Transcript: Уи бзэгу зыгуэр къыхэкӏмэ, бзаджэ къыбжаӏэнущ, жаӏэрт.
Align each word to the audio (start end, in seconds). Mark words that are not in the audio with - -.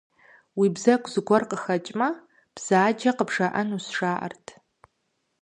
Уи 0.59 0.67
бзэгу 0.75 1.11
зыгуэр 1.13 1.43
къыхэкӏмэ, 1.49 2.09
бзаджэ 2.55 3.11
къыбжаӏэнущ, 3.17 3.85
жаӏэрт. 3.97 4.47